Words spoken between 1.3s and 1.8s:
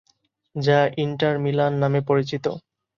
Milan